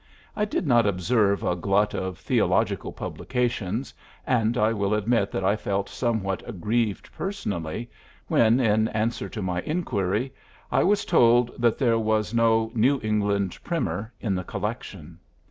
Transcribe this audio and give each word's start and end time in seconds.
I 0.35 0.45
did 0.45 0.65
not 0.65 0.87
observe 0.87 1.43
a 1.43 1.55
glut 1.55 1.93
of 1.93 2.17
theological 2.17 2.91
publications, 2.91 3.93
and 4.25 4.57
I 4.57 4.73
will 4.73 4.95
admit 4.95 5.29
that 5.29 5.43
I 5.43 5.55
felt 5.55 5.87
somewhat 5.89 6.41
aggrieved 6.49 7.11
personally 7.11 7.87
when, 8.27 8.59
in 8.59 8.87
answer 8.87 9.29
to 9.29 9.43
my 9.43 9.61
inquiry, 9.61 10.33
I 10.71 10.83
was 10.83 11.05
told 11.05 11.51
that 11.61 11.77
there 11.77 11.99
was 11.99 12.33
no 12.33 12.71
"New 12.73 12.99
England 13.03 13.59
Primer" 13.63 14.11
in 14.19 14.33
the 14.33 14.43
collection. 14.43 15.19